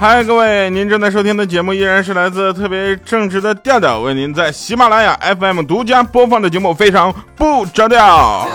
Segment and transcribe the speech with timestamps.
[0.00, 8.46] 嗨，各位，您正在收听的节目依然是来自特别正直的调调为您在喜马拉雅 FM 独家播放的节目，非常不着调。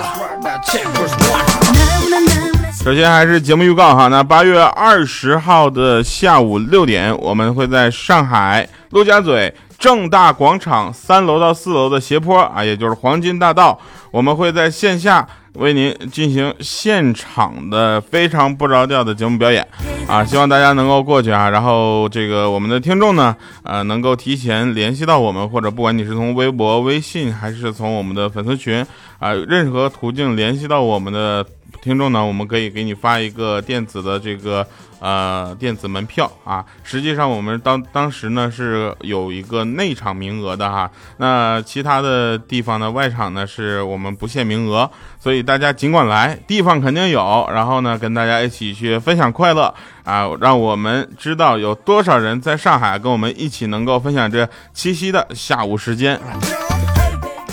[2.82, 13.78] 首先还是节目预告哈，那八月二十号的下午六点，我们会在上海陆家嘴正大广场三楼到四楼的斜坡啊，也就是黄金大道，
[14.12, 19.68] 我们会在线下为您进行现场的非常不着调的节目表演
[20.08, 21.50] 啊，希望大家能够过去啊。
[21.50, 28.86] 然后这个我们的听众呢，呃，能够提前联系到我们，或者不管你是从微博、微信，还是从我们的粉丝群
[29.20, 31.46] 啊，任何途径联系到我们的。
[31.84, 34.66] 听众呢，我们可以给你发一个电子的这个
[35.02, 36.64] 呃电子门票啊。
[36.82, 44.90] 实际上我们当当时呢是有一个内场名额的哈，那其他的地方呢外场呢是我们不限名额，
[45.20, 47.46] 所以大家尽管来，地方肯定有。
[47.52, 49.74] 然后呢跟大家一起去分享快乐
[50.06, 56.18] 啊，让我们知道有多少人在上海跟我们一起能够分享这七夕的下午时间。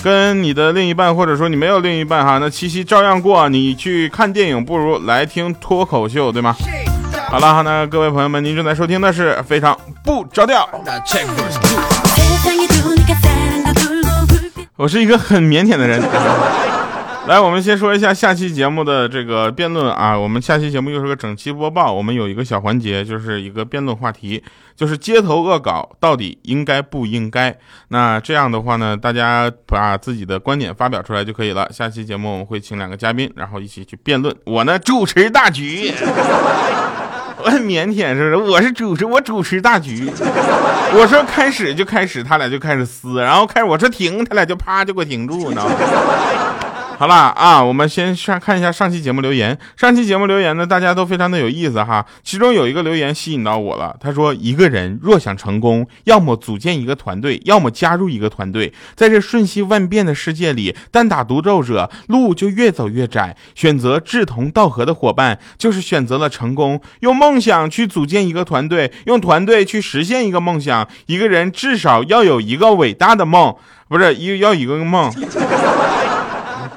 [0.03, 3.49] 跟你的另一半，或者说你没有另一半哈，那七夕照样过。
[3.49, 6.57] 你去看电影不如来听脱口秀，对吗？
[7.29, 10.69] 好了哈，那各位朋友们，您正在收听的是非常不着调。
[14.77, 16.01] 我是一个很腼腆的人。
[17.31, 20.19] 来，我们先说一下下期节目的这个辩论啊。
[20.19, 24.43] 我们下期节目又是个整期播报，我们有一个小环节，就是一个辩论话题，
[24.75, 27.57] 就是街头恶搞到底应该不应该。
[27.87, 31.71] 那这样的话呢，大家把自己的观点发表出来就可以了。
[31.73, 34.35] 下期节目我们会请两个嘉宾，然后一起去辩论。
[34.45, 35.95] 我呢主持大局，
[37.45, 38.51] 我很腼腆是不是？
[38.51, 40.11] 我是主持，我主持大局。
[40.93, 45.75] 我说开始就开始，他俩就开始撕，然后开始我说停，他俩就啪就给我停住，你知道吗？
[47.01, 49.59] 好啦啊，我们先上看一下上期节目留言。
[49.75, 52.05] 上期节目留言呢，大家都非常的有意思哈。
[52.23, 58.71] 其中有一个留言吸引到我了，他说：“一个人若想成功，要么组建一个团队，要么加入一个团队。
[58.95, 63.35] 在这瞬息万变的世界里，单打独斗者路就越走越窄。
[63.55, 66.79] 选择志同道合的伙伴，就是选择了成功。
[67.01, 70.87] 用梦想去组建一个团队，用团队去实现一个梦想。
[71.07, 73.57] 一个人至少要有一个伟大的梦，
[73.89, 75.11] 不是一要一个梦。”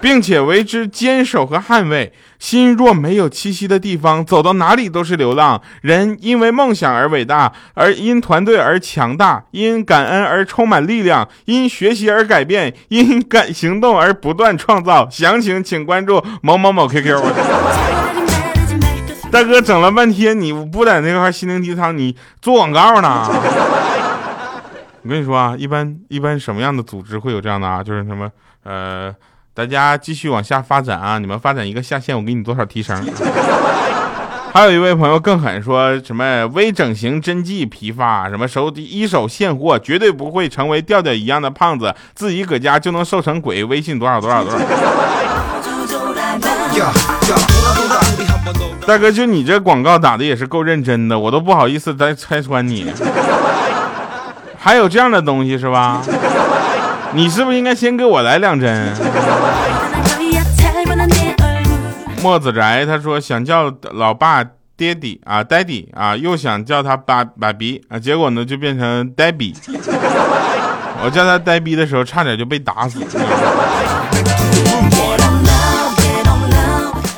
[0.03, 2.11] 并且为之坚守和捍卫。
[2.37, 5.61] 心若没有栖息的地方，走到哪里都是流浪。
[5.79, 15.09] 人因为梦想而伟大，而因团队而强大，因感恩而充满力量，因学习而改变，因感行动而不断创造。
[15.09, 17.23] 详情请关注某某某 QQ。
[19.31, 23.25] 大哥，整了半天你不在那块心灵鸡汤，你做广告呢？
[25.01, 27.81] 我跟你说啊，一般一般什么样的组织会有这样的啊？
[27.81, 28.29] 就是什么
[28.63, 29.15] 呃。
[29.55, 31.19] 大家继续往下发展啊！
[31.19, 32.99] 你们发展一个下线，我给你多少提成？
[34.51, 43.63] 还有一位朋友更狠，说什么微整形真迹批发，什么手一手现货，绝对不会成为调调一样的胖子，自己搁家就能瘦成鬼。
[43.63, 44.59] 微信多少多少多少？
[48.87, 52.91] 大哥，就你这广告打的也是够认真的，我都不好意思再拆穿你。
[54.57, 56.01] 还有这样的东西是吧？
[57.15, 58.91] 你是不是应该先给我来两针？
[62.21, 64.43] 墨子宅他说想叫老爸
[64.75, 69.53] 爹地啊呆地啊，又想叫他爸爸比啊，结果呢就变成呆比。
[71.05, 72.99] 我叫他呆逼的时候，差点就被打死。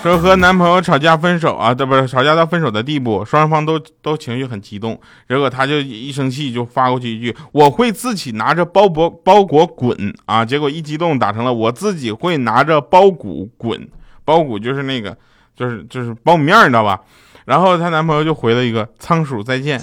[0.05, 13.89] 说和男朋友吵架分手啊，这不是吵架到分手的地步，双方都都情绪很激动，结果他就一生气就发过去一句我会自己拿着包裹包裹滚啊，结果一激动打成了我自己会拿着包谷滚，
[14.23, 15.17] 包谷就是那个
[15.55, 17.01] 就是就是苞米面你知道吧？
[17.45, 19.81] 然后她男朋友就回了一个仓鼠再见。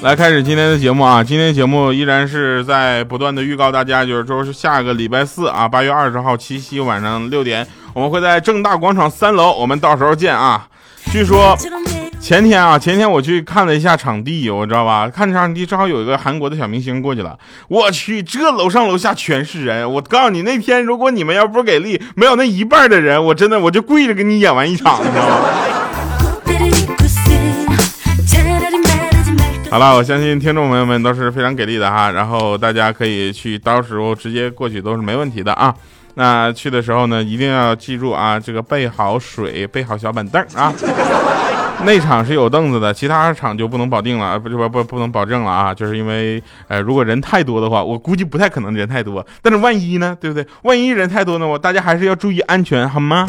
[0.00, 1.24] 来开始今天的节目啊！
[1.24, 10.68] 今天节目依然是在不断的预告大家，就是说是下个礼拜四啊，八月二十号七夕晚上六点，我们会在正大广场三楼，我们到时候见啊！
[11.10, 11.56] 据说
[12.20, 15.08] 前天啊，前天我去看了一下场地，我知道吧？
[15.08, 17.36] 看场地正好有一个韩国的小明星过去了，
[17.66, 19.92] 我去，这楼上楼下全是人！
[19.94, 25.48] 我告诉你，那天如果你们要不给力，没有那一半的人，我真的我就跪着给你演完一场，你知道吗？
[29.70, 35.74] 好了，我相信听众朋友们都是非常给力的哈，然后大家可以去，到时候直接过去都是没问题的啊。
[36.14, 40.72] 那去的时候呢，一定要记住啊，这个备好水，备好小板凳啊。
[41.84, 50.44] 内场是有凳子的，其他场就不能保定了，不不不不能保证了啊，就是因为呃，如果人太多的话，我估计不太可能人太多，但是万一呢，对不对？
[50.62, 53.28] 万一人太多呢，我大家还是要注意安全，好吗？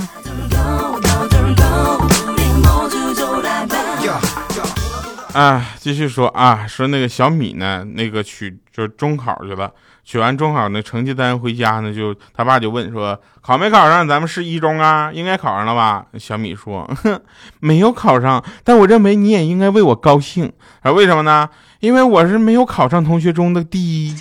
[5.34, 9.72] 啊，继续说啊，说那个小米呢，那个取就是中考去了，
[10.04, 15.12] 取完中考那成绩单回家呢，就他爸就问说考没考上咱们市一中啊？
[15.14, 16.06] 应该考上了吧？
[16.18, 17.22] 小米说哼，
[17.62, 20.92] 没有考上，但我认为你也应该为我高兴啊？
[20.92, 21.48] 为什么呢？
[21.80, 24.16] 因为我是没有考上同学中的第一。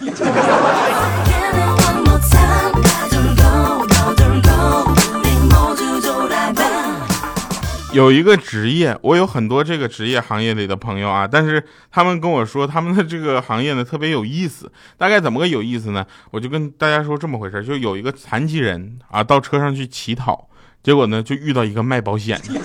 [7.98, 11.60] 有一个职业，我有很多这个职业行业里的朋友啊，但是
[11.90, 16.06] 他们跟我说他们的这个行业呢特别有意思，大概怎么个有意思呢？
[16.30, 20.48] 我就跟大家说这么回事，就有一个残疾人啊到车上去乞讨，
[20.80, 22.60] 结果呢就遇到一个卖保险的，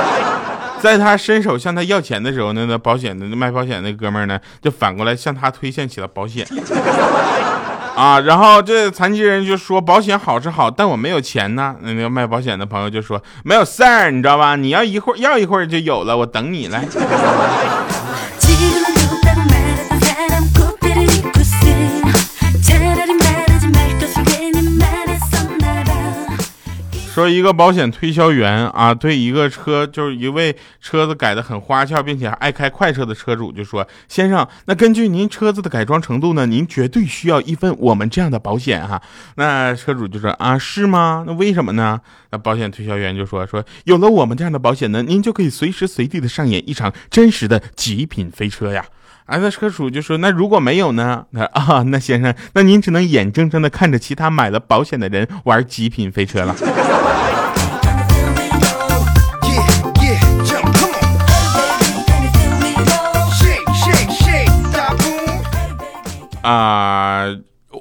[0.80, 6.46] 在他伸手向他要钱的时候呢，那保险的卖保险那哥们呢就反过来向他推荐起了保险。
[8.00, 11.76] 啊，然后这残疾人就说保险好是好，但我没有钱呢。
[11.82, 14.56] 那个卖保险的朋友就说没有事儿，你知道吧？
[14.56, 16.82] 你要一会儿要一会儿就有了，我等你来。
[27.20, 39.02] 说一个保险推销员啊，对一个车就是一位车子改的很花俏，并且爱开快车的车主就说：“先生，那根据您车子的改装程度呢，您绝对需要一份我们这样的保险哈。”
[39.36, 41.24] 那车主就说：“啊，是吗？
[41.26, 42.00] 那为什么呢？”
[42.32, 48.82] 那保险推销员就说：“说有了我们这样的保险呢，您就可以随时随地的上演一场真实的极品飞车呀。”
[49.30, 51.24] 啊，那车主就说：“那如果没有呢？
[51.30, 56.56] 那啊，那先生，那您只能眼睁睁的看着其他买了保险的人玩极品飞车了。”
[66.42, 67.26] 啊，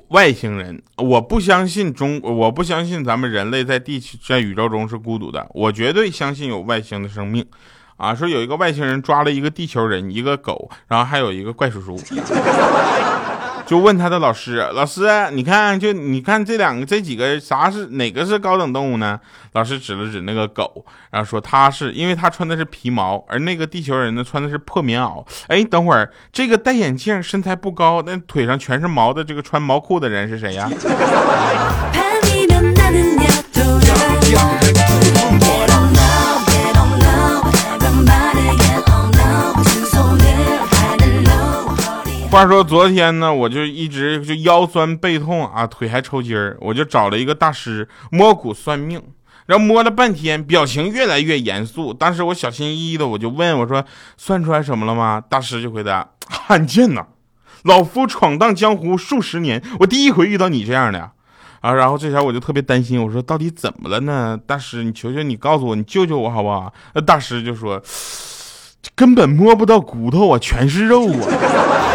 [0.10, 7.44] 外星人，我不相信中，我不相信咱们人类在地球在宇宙中是孤独的，我绝对相信有外星的生命。
[8.00, 12.00] 啊，说有一个外星人抓了一个地球人，一个狗，然后还有一个怪叔叔，
[13.66, 19.20] 就问他的老师：“老师，你看，就你看这两个这几个啥是哪个是高等动物呢？”
[19.52, 30.70] 老师指了指那个狗，然后说：“他是因为他穿的是皮毛，而那个地球人呢穿的是破棉袄。”哎，等会儿这个戴眼镜、身材不高、那腿上全是毛的这个穿毛裤的人是谁呀？
[42.32, 49.02] 话说昨天呢，我就一直就腰酸背痛啊，腿还抽筋儿，我就找了一个大师摸骨算命，
[49.48, 51.92] 然后摸了半天，表情越来越严肃。
[51.92, 53.84] 当时我小心翼翼的，我就问我说
[54.16, 57.08] ：“算出来什么了吗？”大师就回答：“罕见呐，
[57.64, 61.12] 老夫闯荡江湖数十年，我第一回遇到你这样的
[61.62, 64.40] 啊。”然后这下我就特别担心，我说：“到底怎么了呢？
[64.46, 67.82] 大师，你求求你告诉我，你救救我好不好？”那大师就说
[68.96, 71.88] ：“根本摸不到骨头啊，全是肉啊。”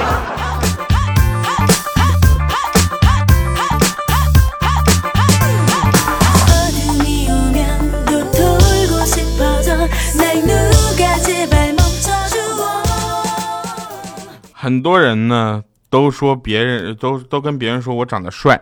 [14.64, 18.58] 很多人呢都说别人都都跟别人说我长得帅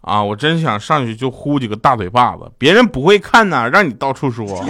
[0.00, 2.50] 啊，我真想上去就呼几个大嘴巴子。
[2.58, 4.64] 别人不会看呐，让你到处说。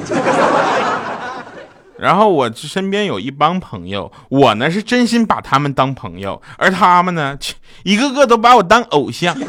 [1.96, 7.38] 然后我身边有一帮朋友，我呢是真心把他们当朋友，而他们呢，
[7.82, 9.34] 一个个都把我当偶像。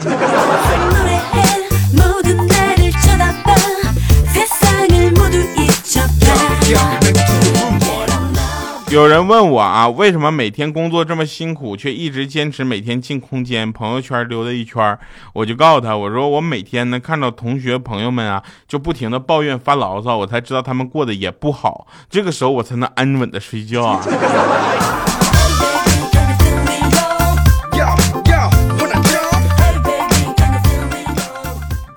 [8.95, 14.97] 有人问我啊，为什么每天工作这么辛苦，却一直坚持每天进空间朋友圈溜达一圈？
[15.33, 24.01] 我就告诉他，我说我每天呢看到同学朋友们啊，就不停的抱怨发牢骚，我才知道他们过得也不好，这个时候我才能安稳的睡觉啊。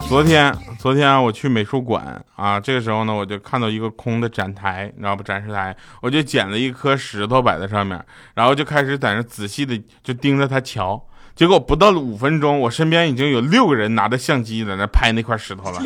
[0.09, 0.68] 昨天。
[0.78, 5.25] 昨天啊，我去美术馆啊，这个时候呢，我就看到一个空的展台，你知道不？
[5.25, 8.00] 展示台，我就捡了一颗石头摆在上面，
[8.35, 11.02] 然后就开始在那仔细的就盯着它瞧。
[11.35, 15.78] 结果不到五分钟，我身边已经有六个人拿着相机在那拍那块石头了，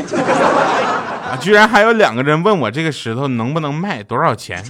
[1.31, 4.63] 啊，居然还有两个人问我这个石头能不能卖，多少钱？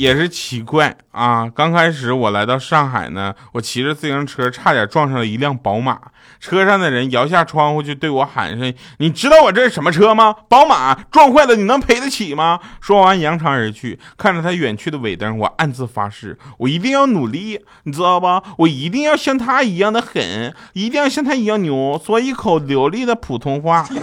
[0.00, 1.46] 也是奇怪啊！
[1.54, 5.98] 刚开始我来到上海呢，我骑着自行车差点撞上了一辆宝马，
[6.40, 10.34] 车上的人摇下窗户就对我喊声：“你知道我这是什么车吗？
[10.48, 14.00] 宝马撞坏了你能赔得起吗？”说完扬长而去。
[14.16, 18.42] 看着他远去的尾灯，我暗自发誓，我一定要努力，你知道吧？
[18.56, 23.86] 我一定要像他一样的狠，一定要像他一样牛，说一口流利的普通话。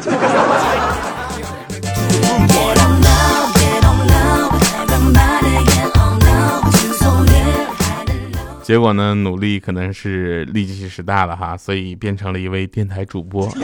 [8.67, 13.47] 结果呢，努力可能是力气使大了哈，所以变成了一位电台主播。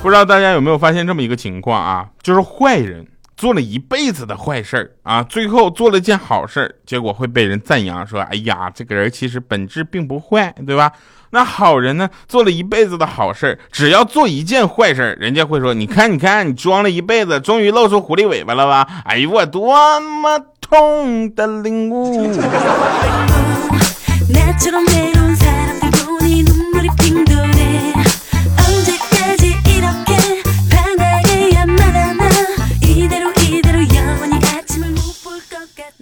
[0.00, 2.06] 不知道大家有没有发现这么一个情况啊？
[2.22, 3.06] 就是坏人
[3.36, 10.90] 做了一辈子的坏事儿啊，最后做了件好事儿，结果会被人赞扬说：“哎呀，这个人其实本质并不坏，对吧？”
[11.30, 20.40] 那好人呢，做了一辈子的好事儿，只要做一件坏事儿，人家会说：“你看，你看，你装了一辈子，终于露出狐狸尾巴了吧？”哎呦，我多么！
[20.68, 22.32] 痛的领悟。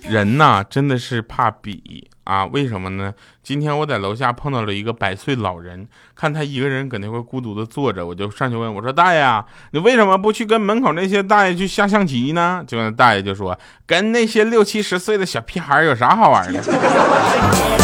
[0.09, 2.09] 人呐，真的是怕比。
[2.25, 3.15] 啊，为什么呢？
[3.43, 16.63] 今天我在楼下碰到了一个百岁老人，看他一个人搁那块孤独的坐着，我就上去问我说：“大爷，你为什么不去跟门口那些大爷去下象棋呢？”结果那大爷就说：“跟那些六七十岁的小屁孩有啥好玩的？”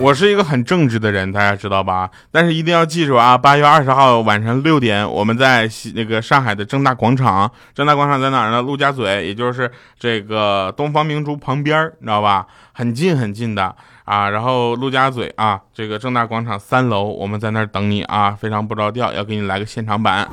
[0.00, 2.08] 我是一个很正直的人，大家知道吧？
[2.30, 3.36] 但是一定要记住啊！
[3.36, 7.50] 八月二十号晚上六点，我们在那个上海的正大广场。
[7.74, 8.62] 正大广场在哪儿呢？
[8.62, 12.46] 陆家嘴，也就是这个东方明珠旁边，你知道吧？
[12.72, 13.74] 很近很近的
[14.04, 14.30] 啊。
[14.30, 20.28] 然后陆家嘴啊，这个正大广场三楼，我们在那儿等你啊，非常不着调，要给你来个现场版。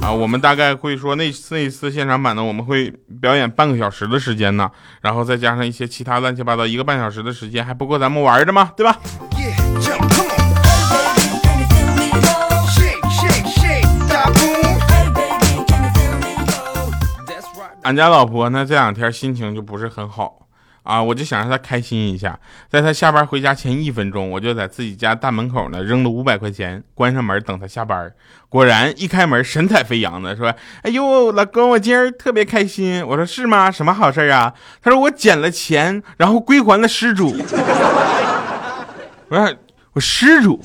[0.00, 2.90] 啊，我们大概会说那那一次现场版呢，我们会
[3.20, 4.70] 表演半个小时的时间呢，
[5.02, 8.72] 然后再加上一些其他乱七八糟，一个半小时的时间还不够咱们玩的吗？
[8.76, 8.98] 对吧？
[17.82, 20.47] 俺家老婆呢这两天心情就不是很好。
[20.88, 22.40] 啊，我就想让他开心一下，
[22.70, 28.10] 在他下班回家前一分钟，我就在自己家大门口呢扔了五百块钱，关上门等他下班。
[28.48, 33.70] 果然一开门，神采飞扬的说：“哎呦，老公，我今儿特别开心。”我说：“是吗？
[33.70, 37.36] 什么好事啊？”他说：“我捡了钱，然后归还了失主。”
[39.28, 39.54] 我说
[39.92, 40.58] ：“我失主。”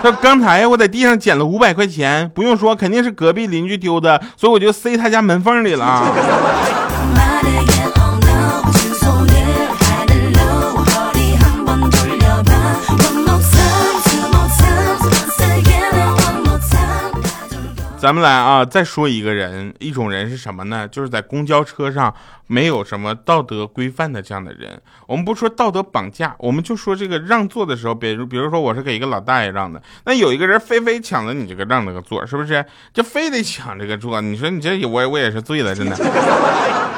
[0.00, 6.02] 他说：“刚才我在地上捡了五百块钱，不用说，肯定是隔壁邻居丢的，所以我就塞他家门缝里了。”
[18.00, 20.86] 咱们来啊，再说一个人，一种人是什么呢？
[20.86, 22.14] 就是在公交车上
[22.48, 24.82] 没有什么道德规范的这样的人。
[25.06, 32.64] 我们不说道德绑架，我们就说这个让座的时候，比如比如说我是给一个老大爷让的，那有一个人非非抢了你这个让那个座，是不是？
[32.92, 34.20] 就非得抢这个座？
[34.20, 35.96] 你说你这我我也是醉了，真的。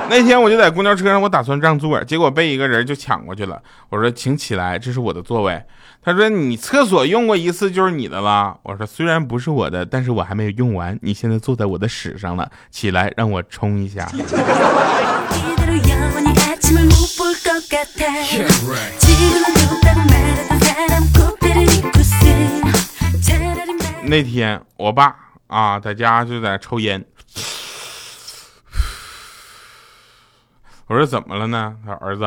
[0.08, 3.62] 那天我就在公交车上，我打算让座，结果被一个人就抢过去了。
[3.90, 5.62] 我说请起来，这是我的座位。
[6.02, 10.98] 他说：“你厕所用过一次就是你的了。”我说：“虽然不是我的，但是我还没有用完。
[11.02, 14.10] 你现在坐在我的屎上了，起来让我冲一下。
[24.04, 27.02] ”那天我爸啊在家就在抽烟。
[30.88, 32.24] 我说：“怎么了呢？”他说：“儿子。”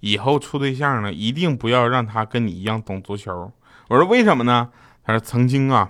[0.00, 3.50] 以后处对象呢，一定不要让他跟你一样懂足球。
[3.88, 4.68] 我说为什么呢？
[5.02, 5.88] 他说曾经啊，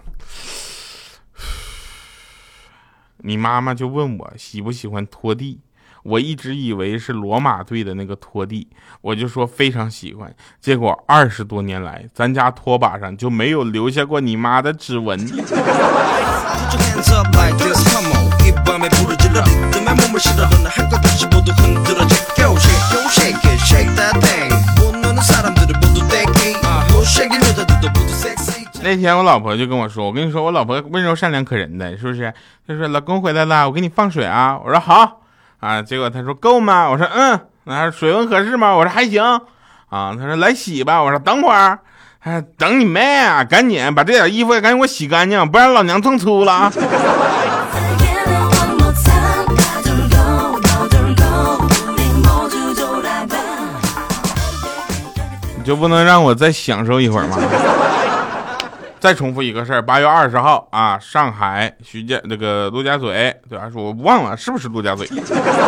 [3.19, 5.61] 你妈妈就问我喜不喜欢拖地，
[6.05, 8.69] 我一直以为是罗马队的那个拖地，
[9.01, 10.33] 我就说非常喜欢。
[10.61, 15.19] 结果二十多年来，咱家拖把上就没有留下过你妈的指纹。
[28.83, 32.31] 那天我老婆就跟我说：“我跟你说，我老婆温柔善良可人的，是不是？”
[32.69, 35.23] 她说：“老公回来了，我给你放水啊。”我说：“好。”
[35.65, 38.75] 啊，结果他说：“够吗？”我说：“嗯。”那水温合适吗？
[38.75, 39.23] 我说：“还行。”
[39.89, 41.79] 啊，他说：“来洗吧。”我说：“等会儿。”
[42.25, 43.45] 哎，等你妹啊！
[43.45, 46.73] 赶紧把这点衣服赶紧给我洗干净，不然老娘蹭粗了啊！
[55.65, 57.39] 就不能让我再享受一会儿吗？
[59.05, 63.71] 再重复一个事儿，八月二十号啊，上海徐家那个陆家嘴，对吧？
[63.75, 65.07] 我忘了是不是陆家嘴？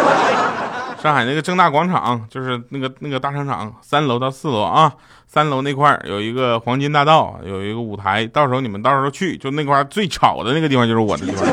[1.03, 4.91] 上海那个正大广场，就是那个那个大商场，三楼到四楼啊，
[5.27, 11.47] 三楼那块有一个黄金大道，有一个舞台，到时候你们到时候去，就那块最吵的那个地方就是我的地方。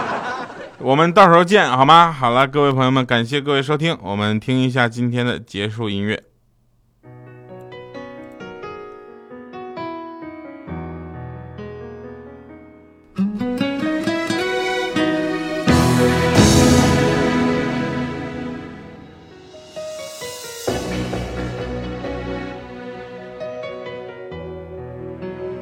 [0.80, 2.12] 我们到时候见，好吗？
[2.12, 6.22] 好了，各位朋友们，感谢各位收听，我们听一下今天的结束音乐。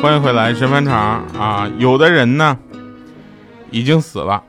[0.00, 1.68] 欢迎回来，神返场啊！
[1.76, 2.56] 有的人呢，
[3.72, 4.40] 已经死了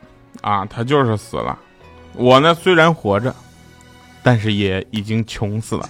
[0.41, 1.57] 啊，他就是死了。
[2.13, 3.33] 我呢，虽然活着，
[4.21, 5.89] 但是也已经穷死了。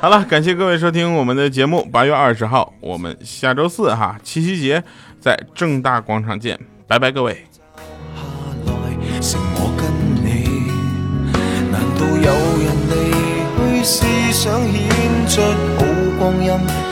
[0.00, 1.88] 好了，感谢各位收听我们的节目。
[1.92, 4.82] 八月二十号，我们下周四哈，七夕节
[5.20, 7.46] 在正大广场见，拜拜，各位。
[16.18, 16.91] 我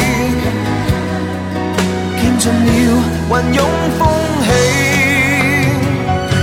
[2.21, 2.53] 见尽了
[3.29, 3.59] 云涌
[3.97, 3.99] 风
[4.43, 4.47] 起，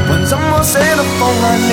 [0.08, 1.70] 还怎么舍得放下你？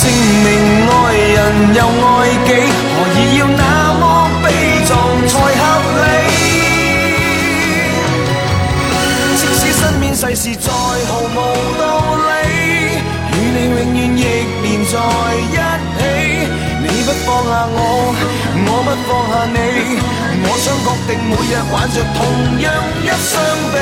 [0.00, 0.02] 证
[0.42, 0.46] 明
[0.90, 1.38] 爱人
[1.76, 2.48] 又爱己，
[2.96, 3.62] 何以要那
[4.00, 4.02] 么
[4.42, 4.44] 悲
[4.84, 4.90] 壮
[5.28, 5.62] 才合
[6.02, 6.08] 理？
[9.36, 10.44] 即使身边世事
[20.60, 22.18] 想确定每日挽着同
[22.60, 22.68] 样
[23.02, 23.32] 一双
[23.72, 23.74] 臂，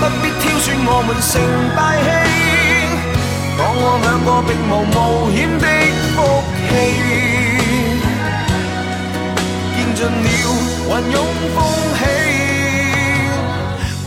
[0.00, 1.30] 不必挑选我们成
[1.76, 2.08] 大器。
[3.58, 4.96] 当我两个并无冒
[5.36, 5.64] 险的
[6.14, 6.16] 福
[6.64, 6.70] 气，
[9.76, 10.26] 见尽了
[10.88, 11.16] 云涌
[11.54, 11.56] 风
[11.98, 12.00] 起，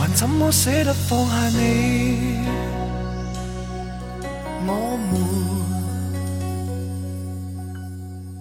[0.12, 1.60] 怎么舍得放下你？
[4.66, 4.68] 我
[5.08, 5.10] 们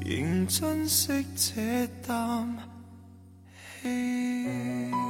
[0.03, 0.47] 仍。
[0.47, 2.70] 珍惜这啖。
[3.83, 5.00] Hey.